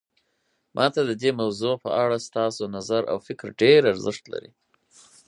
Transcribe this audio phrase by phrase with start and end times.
[0.75, 4.51] ما ته د دې موضوع په اړه ستاسو نظر او فکر ډیر ارزښت لري